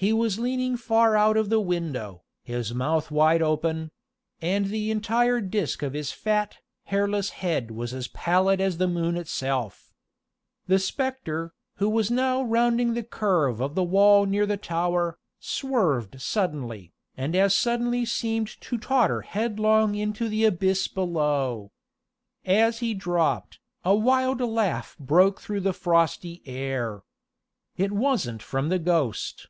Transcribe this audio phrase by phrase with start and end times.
[0.00, 3.90] He was leaning far out of the window, his mouth wide open;
[4.40, 9.16] and the entire disk of his fat, hairless head was as pallid as the moon
[9.16, 9.92] itself.
[10.68, 16.22] The specter, who was now rounding the curve of the wall near the tower, swerved
[16.22, 21.72] suddenly, and as suddenly seemed to totter headlong into the abyss below.
[22.44, 27.02] As he dropped, a wild laugh broke through the frosty air.
[27.76, 29.48] It wasn't from the ghost.